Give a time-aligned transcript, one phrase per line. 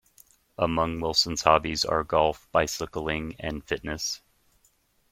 [0.57, 4.21] Among Wilson's hobbies are golf, bicycling, and fitness.